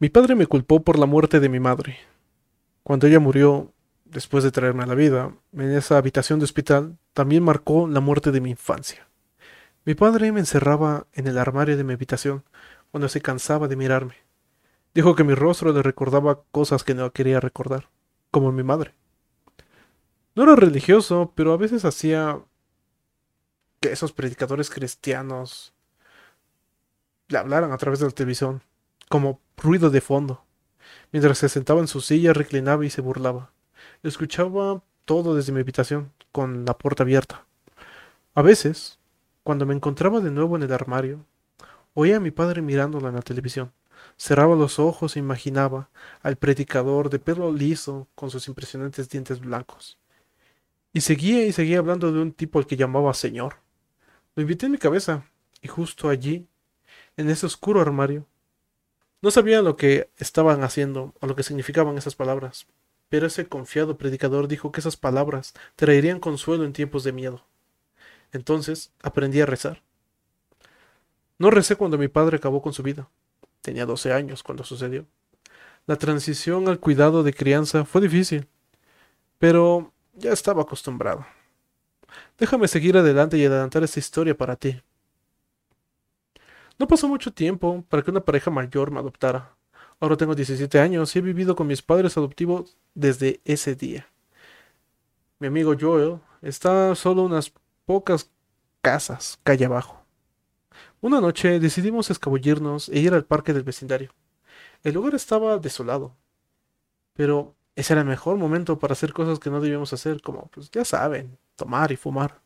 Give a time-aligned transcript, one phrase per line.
[0.00, 1.98] Mi padre me culpó por la muerte de mi madre.
[2.82, 3.74] Cuando ella murió,
[4.06, 8.30] después de traerme a la vida, en esa habitación de hospital, también marcó la muerte
[8.30, 9.06] de mi infancia.
[9.84, 12.44] Mi padre me encerraba en el armario de mi habitación
[12.90, 14.14] cuando se cansaba de mirarme.
[14.94, 17.90] Dijo que mi rostro le recordaba cosas que no quería recordar,
[18.30, 18.94] como mi madre.
[20.34, 22.40] No era religioso, pero a veces hacía
[23.80, 25.74] que esos predicadores cristianos
[27.28, 28.62] le hablaran a través de la televisión
[29.10, 30.44] como ruido de fondo.
[31.10, 33.50] Mientras se sentaba en su silla, reclinaba y se burlaba.
[34.04, 37.44] Escuchaba todo desde mi habitación, con la puerta abierta.
[38.34, 39.00] A veces,
[39.42, 41.26] cuando me encontraba de nuevo en el armario,
[41.92, 43.72] oía a mi padre mirándola en la televisión.
[44.16, 45.90] Cerraba los ojos e imaginaba
[46.22, 49.98] al predicador de pelo liso con sus impresionantes dientes blancos.
[50.92, 53.56] Y seguía y seguía hablando de un tipo al que llamaba Señor.
[54.36, 55.24] Lo invité en mi cabeza,
[55.60, 56.46] y justo allí,
[57.16, 58.26] en ese oscuro armario,
[59.22, 62.66] no sabía lo que estaban haciendo o lo que significaban esas palabras,
[63.08, 67.44] pero ese confiado predicador dijo que esas palabras traerían consuelo en tiempos de miedo.
[68.32, 69.82] Entonces aprendí a rezar.
[71.38, 73.08] No recé cuando mi padre acabó con su vida.
[73.62, 75.06] Tenía 12 años cuando sucedió.
[75.86, 78.46] La transición al cuidado de crianza fue difícil,
[79.38, 81.26] pero ya estaba acostumbrado.
[82.38, 84.80] Déjame seguir adelante y adelantar esta historia para ti.
[86.80, 89.54] No pasó mucho tiempo para que una pareja mayor me adoptara.
[90.00, 94.06] Ahora tengo 17 años y he vivido con mis padres adoptivos desde ese día.
[95.40, 97.52] Mi amigo Joel está solo unas
[97.84, 98.30] pocas
[98.80, 100.02] casas calle abajo.
[101.02, 104.14] Una noche decidimos escabullirnos e ir al parque del vecindario.
[104.82, 106.16] El lugar estaba desolado,
[107.12, 110.70] pero ese era el mejor momento para hacer cosas que no debíamos hacer, como, pues
[110.70, 112.40] ya saben, tomar y fumar.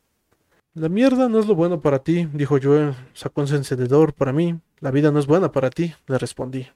[0.75, 2.93] La mierda no es lo bueno para ti, dijo Joel.
[3.13, 4.59] Sacó un encendedor para mí.
[4.81, 6.67] La vida no es buena para ti, le respondí.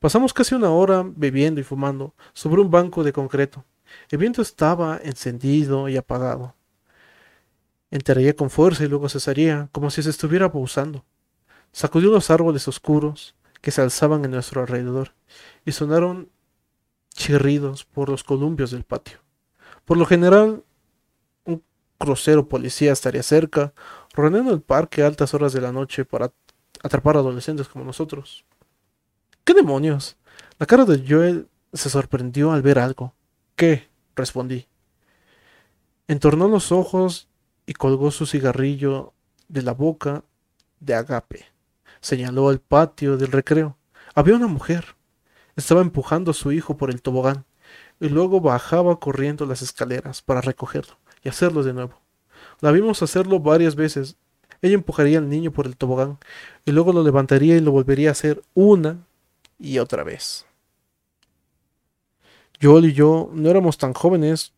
[0.00, 3.64] Pasamos casi una hora bebiendo y fumando sobre un banco de concreto.
[4.10, 6.54] El viento estaba encendido y apagado.
[7.90, 11.02] Entraría con fuerza y luego cesaría, como si se estuviera pausando.
[11.72, 15.14] Sacudió los árboles oscuros que se alzaban en nuestro alrededor
[15.64, 16.28] y sonaron
[17.14, 19.20] chirridos por los columpios del patio.
[19.86, 20.64] Por lo general,
[22.02, 23.72] crucero policía estaría cerca,
[24.12, 26.32] rodeando el parque a altas horas de la noche para
[26.82, 28.44] atrapar adolescentes como nosotros.
[29.44, 30.16] ¿Qué demonios?
[30.58, 33.14] La cara de Joel se sorprendió al ver algo.
[33.54, 33.88] ¿Qué?
[34.16, 34.66] respondí.
[36.08, 37.28] Entornó los ojos
[37.66, 39.12] y colgó su cigarrillo
[39.46, 40.24] de la boca
[40.80, 41.46] de Agape.
[42.00, 43.78] Señaló el patio del recreo.
[44.16, 44.96] Había una mujer.
[45.54, 47.44] Estaba empujando a su hijo por el tobogán
[48.00, 52.00] y luego bajaba corriendo las escaleras para recogerlo y hacerlo de nuevo.
[52.60, 54.16] La vimos hacerlo varias veces.
[54.60, 56.18] Ella empujaría al niño por el tobogán
[56.64, 58.98] y luego lo levantaría y lo volvería a hacer una
[59.58, 60.46] y otra vez.
[62.60, 64.52] Joel y yo no éramos tan jóvenes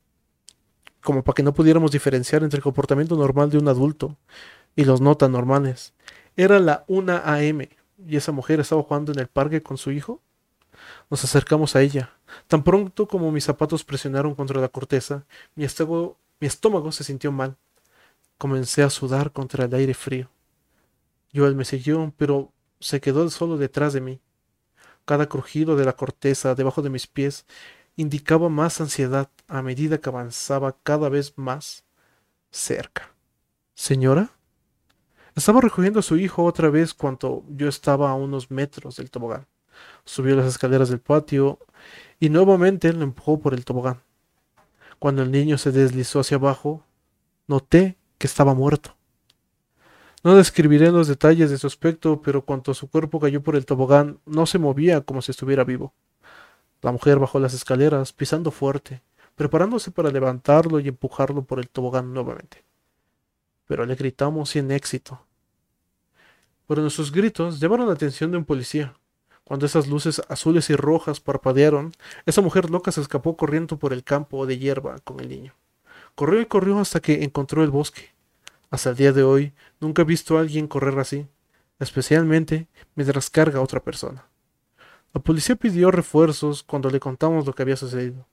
[1.01, 4.17] como para que no pudiéramos diferenciar entre el comportamiento normal de un adulto
[4.77, 5.95] y los no tan normales.
[6.37, 7.69] Era la 1 a.m.
[8.07, 10.21] y esa mujer estaba jugando en el parque con su hijo.
[11.09, 12.11] Nos acercamos a ella.
[12.49, 15.25] Tan pronto como mis zapatos presionaron contra la corteza,
[15.55, 17.57] mi estómago mi estómago se sintió mal.
[18.39, 20.31] Comencé a sudar contra el aire frío.
[21.35, 24.21] Joel me siguió, pero se quedó solo detrás de mí.
[25.05, 27.47] Cada crujido de la corteza debajo de mis pies
[27.97, 31.85] indicaba más ansiedad a medida que avanzaba cada vez más
[32.51, 33.15] cerca.
[33.75, 34.31] ¿Señora?
[35.35, 39.47] Estaba recogiendo a su hijo otra vez cuando yo estaba a unos metros del tobogán.
[40.05, 41.59] Subió las escaleras del patio
[42.21, 44.01] y nuevamente lo empujó por el tobogán.
[45.05, 46.83] Cuando el niño se deslizó hacia abajo,
[47.47, 48.97] noté que estaba muerto.
[50.23, 54.19] No describiré los detalles de su aspecto, pero cuando su cuerpo cayó por el tobogán,
[54.25, 55.93] no se movía como si estuviera vivo.
[56.81, 59.03] La mujer bajó las escaleras, pisando fuerte,
[59.35, 62.65] preparándose para levantarlo y empujarlo por el tobogán nuevamente.
[63.67, 65.21] Pero le gritamos sin éxito.
[66.67, 68.95] Pero nuestros gritos llamaron la atención de un policía.
[69.45, 71.93] Cuando esas luces azules y rojas parpadearon,
[72.25, 75.55] esa mujer loca se escapó corriendo por el campo de hierba con el niño.
[76.15, 78.15] Corrió y corrió hasta que encontró el bosque.
[78.71, 81.27] Hasta el día de hoy nunca he visto a alguien correr así,
[81.79, 84.27] especialmente mientras carga a otra persona.
[85.13, 88.27] La policía pidió refuerzos cuando le contamos lo que había sucedido.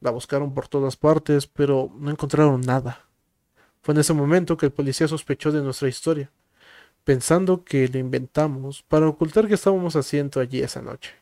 [0.00, 3.06] La buscaron por todas partes, pero no encontraron nada.
[3.82, 6.30] Fue en ese momento que el policía sospechó de nuestra historia
[7.04, 11.14] pensando que lo inventamos para ocultar que estábamos haciendo allí esa noche.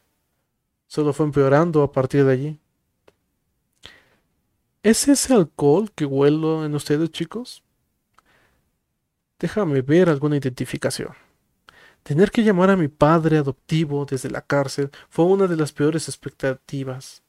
[0.87, 2.59] Solo fue empeorando a partir de allí.
[4.83, 7.63] ¿Es ese alcohol que huelo en ustedes, chicos?
[9.39, 11.15] Déjame ver alguna identificación.
[12.03, 16.09] Tener que llamar a mi padre adoptivo desde la cárcel fue una de las peores
[16.09, 17.23] expectativas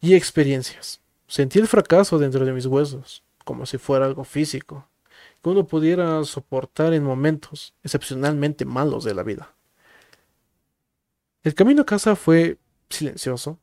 [0.00, 1.00] y experiencias.
[1.26, 4.88] Sentí el fracaso dentro de mis huesos, como si fuera algo físico,
[5.44, 9.54] que uno pudiera soportar en momentos excepcionalmente malos de la vida.
[11.42, 12.58] El camino a casa fue
[12.88, 13.58] silencioso.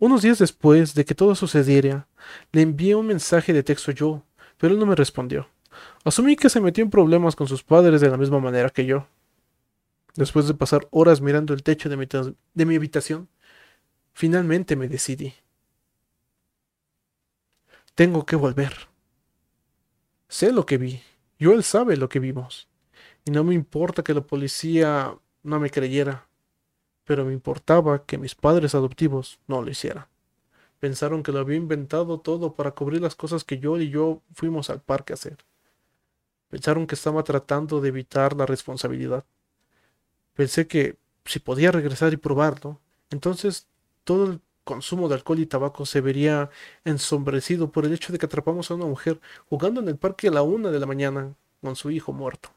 [0.00, 2.08] Unos días después de que todo sucediera,
[2.50, 4.24] le envié un mensaje de texto yo,
[4.58, 5.48] pero él no me respondió.
[6.04, 9.06] Asumí que se metió en problemas con sus padres de la misma manera que yo.
[10.16, 13.28] Después de pasar horas mirando el techo de mi, de mi habitación,
[14.12, 15.34] finalmente me decidí.
[17.94, 18.95] Tengo que volver.
[20.36, 21.00] Sé lo que vi.
[21.38, 22.68] Yo él sabe lo que vimos.
[23.24, 26.28] Y no me importa que la policía no me creyera.
[27.04, 30.08] Pero me importaba que mis padres adoptivos no lo hicieran.
[30.78, 34.68] Pensaron que lo había inventado todo para cubrir las cosas que yo y yo fuimos
[34.68, 35.38] al parque a hacer.
[36.48, 39.24] Pensaron que estaba tratando de evitar la responsabilidad.
[40.34, 42.78] Pensé que si podía regresar y probarlo,
[43.08, 43.68] entonces
[44.04, 46.50] todo el consumo de alcohol y tabaco se vería
[46.84, 50.32] ensombrecido por el hecho de que atrapamos a una mujer jugando en el parque a
[50.32, 52.50] la una de la mañana con su hijo muerto.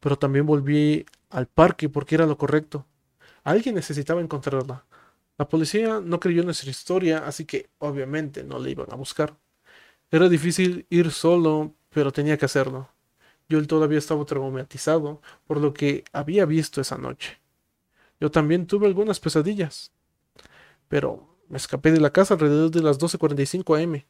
[0.00, 2.84] Pero también volví al parque porque era lo correcto.
[3.44, 4.84] Alguien necesitaba encontrarla.
[5.38, 9.36] La policía no creyó en nuestra historia, así que obviamente no la iban a buscar.
[10.10, 12.88] Era difícil ir solo, pero tenía que hacerlo.
[13.48, 17.38] Yo todavía estaba traumatizado por lo que había visto esa noche.
[18.20, 19.92] Yo también tuve algunas pesadillas.
[20.88, 24.04] Pero me escapé de la casa alrededor de las 12.45 am y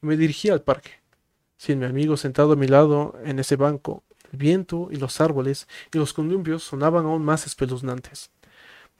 [0.00, 0.90] me dirigí al parque.
[1.56, 5.66] Sin mi amigo sentado a mi lado en ese banco, el viento y los árboles
[5.92, 8.30] y los columpios sonaban aún más espeluznantes.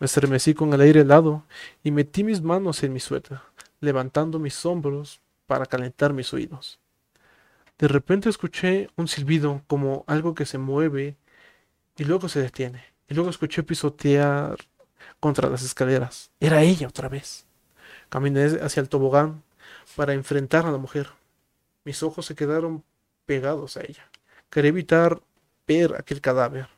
[0.00, 1.44] Me estremecí con el aire helado
[1.82, 3.40] y metí mis manos en mi suéter,
[3.80, 6.78] levantando mis hombros para calentar mis oídos.
[7.78, 11.16] De repente escuché un silbido como algo que se mueve
[11.96, 12.84] y luego se detiene.
[13.08, 14.56] Y luego escuché pisotear
[15.20, 16.30] contra las escaleras.
[16.40, 17.46] Era ella otra vez.
[18.08, 19.42] Caminé hacia el tobogán
[19.96, 21.10] para enfrentar a la mujer.
[21.84, 22.84] Mis ojos se quedaron
[23.26, 24.10] pegados a ella.
[24.50, 25.22] Quería evitar
[25.66, 26.68] ver aquel cadáver.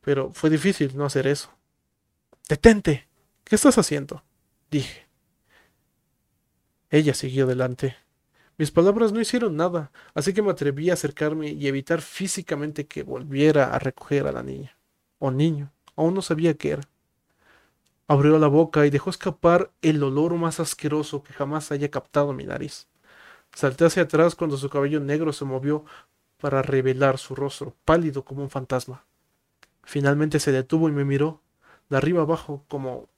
[0.00, 1.50] Pero fue difícil no hacer eso.
[2.48, 3.08] Detente.
[3.44, 4.24] ¿Qué estás haciendo?
[4.70, 5.06] dije.
[6.90, 7.96] Ella siguió delante.
[8.58, 13.02] Mis palabras no hicieron nada, así que me atreví a acercarme y evitar físicamente que
[13.02, 14.78] volviera a recoger a la niña.
[15.18, 16.82] O niño, aún no sabía qué era.
[18.08, 22.44] Abrió la boca y dejó escapar el olor más asqueroso que jamás haya captado mi
[22.44, 22.86] nariz.
[23.54, 25.84] Salté hacia atrás cuando su cabello negro se movió
[26.38, 29.04] para revelar su rostro, pálido como un fantasma.
[29.82, 31.40] Finalmente se detuvo y me miró,
[31.88, 33.08] de arriba abajo, como.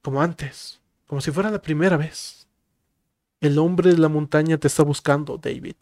[0.00, 2.46] como antes, como si fuera la primera vez.
[3.40, 5.76] El hombre de la montaña te está buscando, David.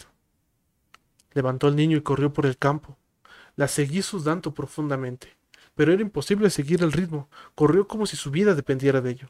[1.35, 2.97] Levantó al niño y corrió por el campo.
[3.57, 5.37] La seguí sudando profundamente,
[5.81, 7.31] pero era imposible seguir el ritmo.
[7.55, 9.29] Corrió como si su vida dependiera de ello,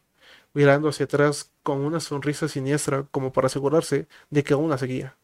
[0.52, 5.16] mirando hacia atrás con una sonrisa siniestra como para asegurarse de que aún la seguía.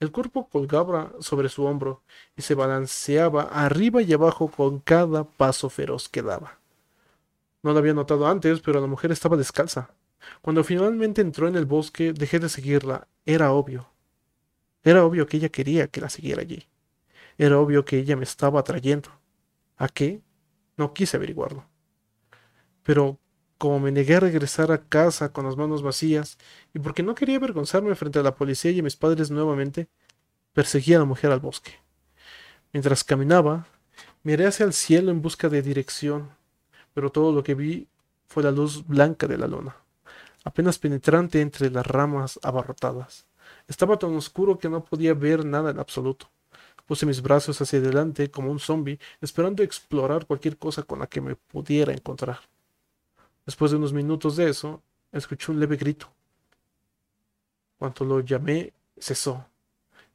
[0.00, 2.02] El cuerpo colgaba sobre su hombro
[2.36, 6.58] y se balanceaba arriba y abajo con cada paso feroz que daba.
[7.62, 9.90] No lo había notado antes, pero la mujer estaba descalza.
[10.40, 13.06] Cuando finalmente entró en el bosque, dejé de seguirla.
[13.26, 13.86] Era obvio.
[14.82, 16.66] Era obvio que ella quería que la siguiera allí.
[17.38, 19.08] Era obvio que ella me estaba atrayendo.
[19.76, 20.20] ¿A qué?
[20.76, 21.66] No quise averiguarlo.
[22.82, 23.18] Pero
[23.58, 26.36] como me negué a regresar a casa con las manos vacías,
[26.74, 29.88] y porque no quería avergonzarme frente a la policía y a mis padres nuevamente,
[30.52, 31.72] perseguí a la mujer al bosque.
[32.72, 33.66] Mientras caminaba,
[34.24, 36.30] miré hacia el cielo en busca de dirección,
[36.92, 37.86] pero todo lo que vi
[38.26, 39.76] fue la luz blanca de la luna
[40.44, 43.26] apenas penetrante entre las ramas abarrotadas.
[43.68, 46.30] Estaba tan oscuro que no podía ver nada en absoluto.
[46.86, 51.20] Puse mis brazos hacia adelante como un zombi, esperando explorar cualquier cosa con la que
[51.20, 52.40] me pudiera encontrar.
[53.46, 56.12] Después de unos minutos de eso, escuché un leve grito.
[57.78, 59.46] Cuando lo llamé, cesó.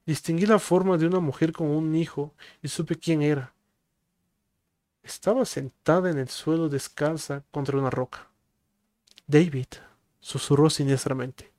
[0.05, 3.53] Distinguí la forma de una mujer con un hijo y supe quién era.
[5.03, 8.29] Estaba sentada en el suelo descalza contra una roca.
[9.25, 9.67] David
[10.19, 11.51] susurró siniestramente.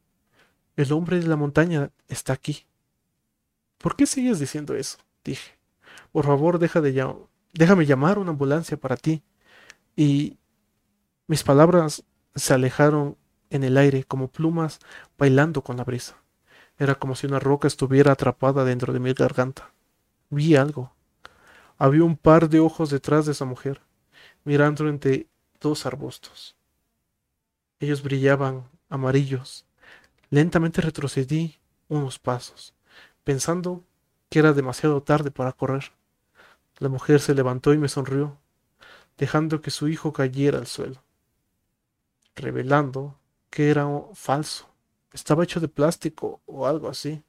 [0.77, 2.65] El hombre de la montaña está aquí.
[3.79, 4.99] ¿Por qué sigues diciendo eso?
[5.25, 5.53] dije.
[6.13, 6.93] Por favor, deja de
[7.53, 9.23] déjame llamar una ambulancia para ti.
[9.97, 10.39] Y
[11.27, 12.05] mis palabras
[12.35, 13.17] se alejaron
[13.51, 14.79] en el aire como plumas
[15.17, 16.17] bailando con la brisa.
[16.79, 19.73] Era como si una roca estuviera atrapada dentro de mi garganta.
[20.31, 20.93] Vi algo.
[21.77, 23.81] Había un par de ojos detrás de esa mujer,
[24.45, 25.27] mirando entre
[25.61, 26.57] dos arbustos.
[27.81, 29.65] Ellos brillaban amarillos.
[30.31, 31.59] Lentamente retrocedí
[31.89, 32.75] unos pasos,
[33.29, 33.85] pensando
[34.31, 35.93] que era demasiado tarde para correr.
[36.79, 38.39] La mujer se levantó y me sonrió,
[39.19, 41.03] dejando que su hijo cayera al suelo,
[42.35, 43.19] revelando
[43.51, 44.71] que era falso.
[45.13, 47.23] Estaba hecho de plástico o algo así.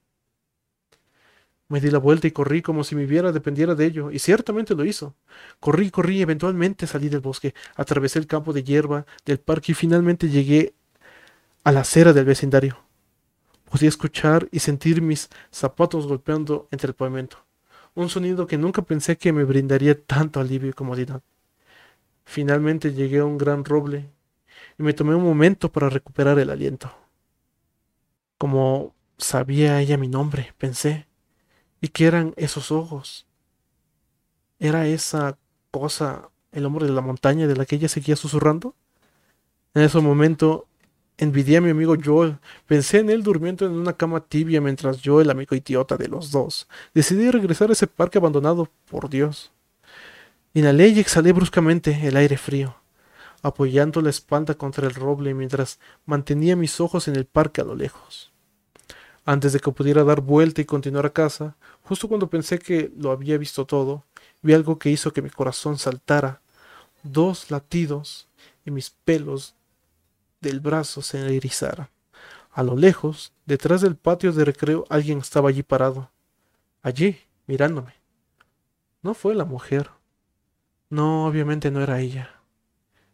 [1.67, 4.75] Me di la vuelta y corrí como si mi vida dependiera de ello, y ciertamente
[4.75, 5.15] lo hizo.
[5.59, 9.75] Corrí, corrí, y eventualmente salí del bosque, atravesé el campo de hierba del parque y
[9.75, 10.75] finalmente llegué
[11.65, 12.88] a la acera del vecindario.
[13.69, 17.37] Podía escuchar y sentir mis zapatos golpeando entre el pavimento,
[17.93, 21.21] un sonido que nunca pensé que me brindaría tanto alivio y comodidad.
[22.25, 24.09] Finalmente llegué a un gran roble
[24.77, 26.91] y me tomé un momento para recuperar el aliento.
[28.37, 31.07] Como sabía ella mi nombre, pensé,
[31.81, 33.27] ¿y qué eran esos ojos?
[34.59, 35.37] ¿Era esa
[35.71, 38.75] cosa el hombre de la montaña de la que ella seguía susurrando?
[39.73, 40.68] En ese momento
[41.19, 42.39] envidié a mi amigo Joel.
[42.65, 46.31] Pensé en él durmiendo en una cama tibia mientras yo, el amigo idiota de los
[46.31, 49.51] dos, decidí regresar a ese parque abandonado por Dios.
[50.53, 52.75] Inhalé y exhalé bruscamente el aire frío
[53.41, 57.75] apoyando la espalda contra el roble mientras mantenía mis ojos en el parque a lo
[57.75, 58.31] lejos.
[59.25, 63.11] Antes de que pudiera dar vuelta y continuar a casa, justo cuando pensé que lo
[63.11, 64.03] había visto todo,
[64.41, 66.41] vi algo que hizo que mi corazón saltara,
[67.03, 68.27] dos latidos
[68.65, 69.55] y mis pelos
[70.41, 71.89] del brazo se erizaran.
[72.51, 76.11] A lo lejos, detrás del patio de recreo, alguien estaba allí parado,
[76.81, 77.93] allí, mirándome.
[79.01, 79.89] No fue la mujer.
[80.89, 82.41] No, obviamente no era ella.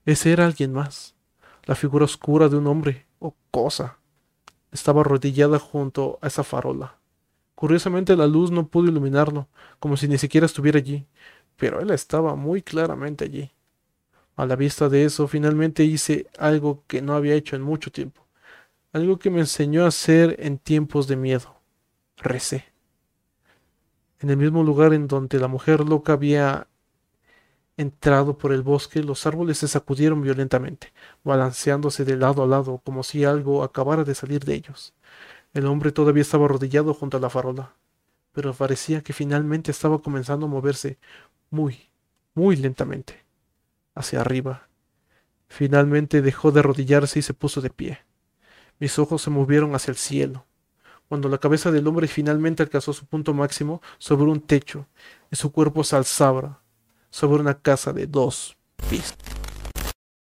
[0.06, 1.16] Ese era alguien más.
[1.66, 4.00] La figura oscura de un hombre o cosa.
[4.72, 6.98] Estaba arrodillada junto a esa farola.
[7.56, 9.48] Curiosamente la luz no pudo iluminarlo,
[9.80, 11.08] como si ni siquiera estuviera allí,
[11.56, 13.52] pero él estaba muy claramente allí.
[14.36, 18.26] A la vista de eso, finalmente hice algo que no había hecho en mucho tiempo,
[18.92, 21.56] algo que me enseñó a hacer en tiempos de miedo.
[22.18, 22.66] Recé.
[24.20, 26.68] En el mismo lugar en donde la mujer loca había
[27.78, 33.04] entrado por el bosque, los árboles se sacudieron violentamente, balanceándose de lado a lado, como
[33.04, 34.94] si algo acabara de salir de ellos.
[35.54, 37.74] El hombre todavía estaba arrodillado junto a la farola,
[38.32, 40.98] pero parecía que finalmente estaba comenzando a moverse
[41.50, 41.90] muy,
[42.34, 43.25] muy lentamente,
[43.96, 44.68] hacia arriba.
[45.48, 48.00] Finalmente dejó de arrodillarse y se puso de pie.
[48.80, 50.46] Mis ojos se movieron hacia el cielo,
[51.08, 54.88] cuando la cabeza del hombre finalmente alcanzó su punto máximo sobre un techo,
[55.32, 56.62] y su cuerpo se alzaba
[57.10, 58.58] sobre una casa de dos
[58.90, 59.35] pisos.